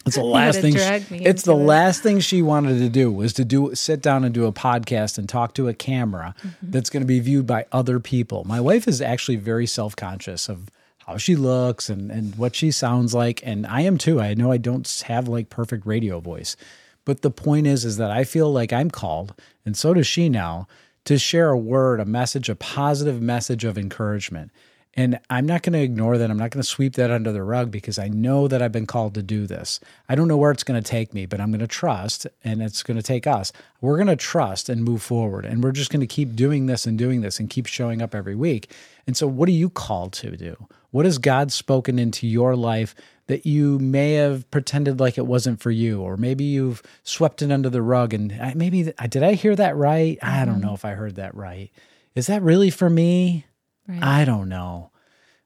It's 0.05 0.15
the 0.15 0.23
last 0.23 0.61
thing. 0.61 0.73
me 0.73 1.25
it's 1.25 1.43
the 1.43 1.51
it. 1.51 1.65
last 1.65 2.01
thing 2.01 2.21
she 2.21 2.41
wanted 2.41 2.79
to 2.79 2.87
do 2.87 3.11
was 3.11 3.33
to 3.33 3.43
do 3.43 3.75
sit 3.75 4.01
down 4.01 4.23
and 4.23 4.33
do 4.33 4.45
a 4.45 4.53
podcast 4.53 5.17
and 5.17 5.27
talk 5.27 5.53
to 5.55 5.67
a 5.67 5.73
camera 5.73 6.33
Mm-hmm. 6.37 6.71
that's 6.71 6.89
going 6.89 7.01
to 7.03 7.07
be 7.07 7.19
viewed 7.19 7.45
by 7.45 7.65
other 7.73 7.99
people. 7.99 8.45
My 8.45 8.61
wife 8.61 8.87
is 8.87 9.01
actually 9.01 9.35
very 9.35 9.65
self 9.67 9.97
conscious 9.97 10.47
of 10.47 10.69
how 10.99 11.17
she 11.17 11.35
looks 11.35 11.89
and 11.89 12.09
and 12.09 12.35
what 12.37 12.55
she 12.55 12.71
sounds 12.71 13.13
like, 13.13 13.41
and 13.45 13.67
I 13.67 13.81
am 13.81 13.97
too. 13.97 14.21
I 14.21 14.33
know 14.33 14.49
I 14.49 14.55
don't 14.57 14.87
have 15.07 15.27
like 15.27 15.49
perfect 15.49 15.85
radio 15.85 16.21
voice, 16.21 16.55
but 17.07 17.21
the 17.21 17.31
point 17.31 17.65
is, 17.65 17.85
is 17.85 17.95
that 17.95 18.11
I 18.11 18.25
feel 18.25 18.51
like 18.51 18.73
I'm 18.73 18.91
called, 18.91 19.33
and 19.65 19.77
so 19.77 19.93
does 19.93 20.05
she 20.05 20.27
now, 20.27 20.67
to 21.05 21.17
share 21.17 21.51
a 21.51 21.57
word, 21.57 22.01
a 22.01 22.05
message, 22.05 22.49
a 22.49 22.55
positive 22.55 23.21
message 23.21 23.63
of 23.63 23.77
encouragement. 23.77 24.51
And 24.97 25.19
I'm 25.29 25.45
not 25.45 25.61
going 25.61 25.73
to 25.73 25.81
ignore 25.81 26.17
that. 26.17 26.31
I'm 26.31 26.39
not 26.39 26.49
going 26.49 26.63
to 26.63 26.67
sweep 26.67 26.95
that 26.95 27.11
under 27.11 27.31
the 27.31 27.43
rug 27.43 27.69
because 27.69 27.99
I 27.99 28.07
know 28.07 28.47
that 28.47 28.63
I've 28.63 28.71
been 28.71 28.87
called 28.87 29.13
to 29.13 29.21
do 29.21 29.45
this. 29.45 29.79
I 30.09 30.15
don't 30.15 30.27
know 30.27 30.37
where 30.37 30.49
it's 30.49 30.63
going 30.63 30.81
to 30.81 30.89
take 30.89 31.13
me, 31.13 31.27
but 31.27 31.39
I'm 31.39 31.51
going 31.51 31.59
to 31.59 31.67
trust 31.67 32.25
and 32.43 32.63
it's 32.63 32.81
going 32.81 32.97
to 32.97 33.03
take 33.03 33.27
us. 33.27 33.53
We're 33.79 33.97
going 33.97 34.07
to 34.07 34.15
trust 34.15 34.69
and 34.69 34.83
move 34.83 35.03
forward. 35.03 35.45
And 35.45 35.63
we're 35.63 35.71
just 35.71 35.91
going 35.91 36.01
to 36.01 36.07
keep 36.07 36.35
doing 36.35 36.65
this 36.65 36.87
and 36.87 36.97
doing 36.97 37.21
this 37.21 37.39
and 37.39 37.47
keep 37.47 37.67
showing 37.67 38.01
up 38.01 38.15
every 38.15 38.33
week. 38.33 38.71
And 39.05 39.15
so, 39.15 39.27
what 39.27 39.47
are 39.47 39.53
you 39.53 39.69
called 39.69 40.13
to 40.13 40.35
do? 40.35 40.67
What 40.89 41.05
has 41.05 41.19
God 41.19 41.51
spoken 41.51 41.99
into 41.99 42.25
your 42.25 42.55
life 42.55 42.95
that 43.27 43.45
you 43.45 43.77
may 43.77 44.13
have 44.13 44.49
pretended 44.49 44.99
like 44.99 45.19
it 45.19 45.27
wasn't 45.27 45.61
for 45.61 45.69
you? 45.69 46.01
Or 46.01 46.17
maybe 46.17 46.43
you've 46.43 46.81
swept 47.03 47.43
it 47.43 47.51
under 47.51 47.69
the 47.69 47.83
rug 47.83 48.15
and 48.15 48.31
uh, 48.31 48.53
maybe, 48.55 48.91
did 49.09 49.21
I 49.21 49.33
hear 49.33 49.55
that 49.57 49.75
right? 49.75 50.17
I 50.23 50.43
don't 50.43 50.55
mm-hmm. 50.55 50.65
know 50.65 50.73
if 50.73 50.85
I 50.85 50.91
heard 50.91 51.17
that 51.17 51.35
right. 51.35 51.69
Is 52.15 52.27
that 52.27 52.41
really 52.41 52.71
for 52.71 52.89
me? 52.89 53.45
Right. 53.87 54.03
I 54.03 54.25
don't 54.25 54.49
know. 54.49 54.91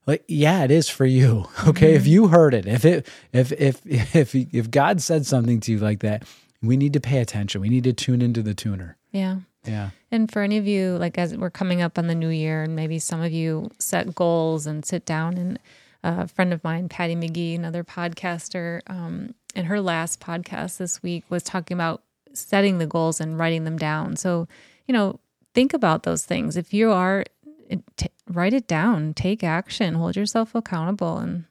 Like, 0.08 0.24
yeah, 0.28 0.64
it 0.64 0.72
is 0.72 0.90
for 0.90 1.06
you. 1.06 1.46
Okay. 1.68 1.94
If 1.94 2.08
you 2.08 2.28
heard 2.28 2.54
it, 2.54 2.66
if 2.66 2.86
it, 2.86 3.08
if, 3.32 3.52
if, 3.52 3.82
if, 4.16 4.34
if 4.36 4.72
God 4.72 5.02
said 5.02 5.26
something 5.26 5.60
to 5.62 5.72
you 5.72 5.78
like 5.78 6.00
that, 6.00 6.24
we 6.62 6.76
need 6.76 6.94
to 6.94 7.00
pay 7.00 7.20
attention. 7.20 7.62
We 7.62 7.70
need 7.70 7.84
to 7.86 7.94
tune 7.94 8.22
into 8.22 8.42
the 8.42 8.54
tuner. 8.54 8.98
yeah. 9.12 9.38
Yeah. 9.64 9.92
And 10.10 10.32
for 10.32 10.42
any 10.42 10.58
of 10.58 10.66
you, 10.66 10.98
like 10.98 11.20
as 11.20 11.38
we're 11.38 11.52
coming 11.52 11.84
up 11.84 12.00
on 12.00 12.08
the 12.08 12.16
new 12.16 12.30
year, 12.30 12.64
and 12.64 12.76
maybe 12.76 12.98
some 12.98 13.22
of 13.22 13.32
you 13.32 13.70
set 13.78 14.16
goals 14.16 14.66
and 14.66 14.84
sit 14.84 15.06
down, 15.06 15.38
and 15.38 15.60
a 16.04 16.28
friend 16.28 16.52
of 16.52 16.64
mine, 16.64 16.90
Patty 16.90 17.16
McGee, 17.16 17.56
another 17.56 17.84
podcaster, 17.84 18.82
um, 18.88 19.36
in 19.54 19.66
her 19.66 19.80
last 19.80 20.20
podcast 20.20 20.78
this 20.78 21.04
week 21.04 21.26
was 21.30 21.44
talking 21.44 21.76
about 21.76 22.02
setting 22.34 22.80
the 22.80 22.88
goals 22.88 23.22
and 23.22 23.38
writing 23.38 23.66
them 23.66 23.78
down. 23.78 24.16
So, 24.16 24.48
you 24.88 24.94
know, 24.94 25.20
think 25.54 25.74
about 25.74 26.04
those 26.04 26.26
things. 26.26 26.58
If 26.58 26.74
you 26.74 26.92
are, 26.92 27.24
write 28.32 28.54
it 28.54 28.68
down, 28.68 29.14
take 29.14 29.44
action, 29.44 29.94
hold 29.96 30.16
yourself 30.16 30.56
accountable, 30.56 31.18
and 31.18 31.46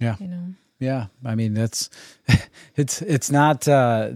Yeah. 0.00 0.16
you 0.20 0.28
know, 0.28 0.54
Yeah. 0.78 1.06
I 1.24 1.34
mean, 1.34 1.54
that's, 1.54 1.88
it's, 2.76 3.02
it's 3.02 3.30
not, 3.30 3.66
uh, 3.68 4.10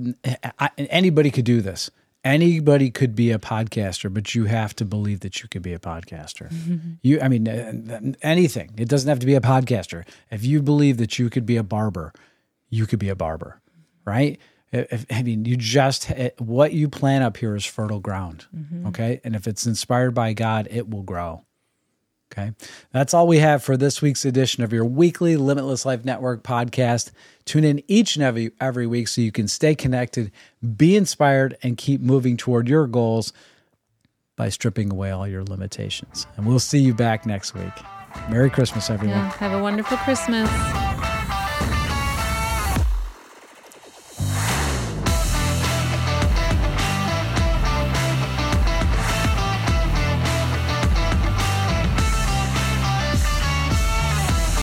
I, 0.59 0.71
anybody 0.79 1.31
could 1.31 1.45
do 1.47 1.61
this. 1.61 1.91
Anybody 2.23 2.91
could 2.91 3.15
be 3.17 3.31
a 3.31 3.39
podcaster, 3.39 4.13
but 4.13 4.35
you 4.35 4.45
have 4.45 4.77
to 4.77 4.85
believe 4.85 5.21
that 5.21 5.43
you 5.43 5.49
could 5.49 5.63
be 5.63 5.73
a 5.73 5.79
podcaster. 5.79 6.53
You, 7.03 7.19
I 7.23 7.29
mean, 7.29 7.49
uh, 7.49 8.13
anything. 8.21 8.73
It 8.77 8.89
doesn't 8.91 9.09
have 9.09 9.21
to 9.21 9.27
be 9.27 9.35
a 9.35 9.41
podcaster. 9.41 10.05
If 10.31 10.45
you 10.45 10.61
believe 10.61 10.99
that 10.99 11.19
you 11.19 11.31
could 11.31 11.47
be 11.47 11.57
a 11.57 11.63
barber, 11.63 12.13
you 12.69 12.87
could 12.87 12.99
be 12.99 13.09
a 13.09 13.17
barber, 13.17 13.63
right? 14.05 14.39
If, 14.71 15.07
I 15.11 15.23
mean, 15.23 15.47
you 15.47 15.57
just 15.57 16.13
what 16.39 16.73
you 16.75 16.89
plant 16.91 17.25
up 17.25 17.39
here 17.39 17.57
is 17.57 17.65
fertile 17.65 17.99
ground, 18.01 18.45
okay? 18.89 19.21
And 19.25 19.35
if 19.35 19.49
it's 19.49 19.67
inspired 19.67 20.13
by 20.15 20.33
God, 20.35 20.69
it 20.71 20.89
will 20.91 21.03
grow. 21.03 21.45
Okay. 22.33 22.53
That's 22.93 23.13
all 23.13 23.27
we 23.27 23.39
have 23.39 23.63
for 23.63 23.77
this 23.77 24.01
week's 24.01 24.25
edition 24.25 24.63
of 24.63 24.73
your 24.73 24.85
weekly 24.85 25.37
Limitless 25.37 25.85
Life 25.85 26.05
Network 26.05 26.45
podcast. 26.45 27.11
Tune 27.45 27.65
in 27.65 27.83
each 27.89 28.15
and 28.15 28.23
every, 28.25 28.53
every 28.61 28.87
week 28.87 29.09
so 29.09 29.21
you 29.21 29.33
can 29.33 29.49
stay 29.49 29.75
connected, 29.75 30.31
be 30.77 30.97
inspired, 30.97 31.57
and 31.63 31.77
keep 31.77 32.01
moving 32.01 32.37
toward 32.37 32.69
your 32.69 32.87
goals 32.87 33.33
by 34.37 34.49
stripping 34.49 34.93
away 34.93 35.11
all 35.11 35.27
your 35.27 35.43
limitations. 35.43 36.27
And 36.37 36.47
we'll 36.47 36.61
see 36.61 36.79
you 36.79 36.95
back 36.95 37.27
next 37.27 37.53
week. 37.55 37.73
Merry 38.31 38.49
Christmas, 38.49 38.91
everyone. 38.91 39.19
Yeah, 39.19 39.31
have 39.33 39.53
a 39.53 39.63
wonderful 39.63 39.97
Christmas. 39.99 40.49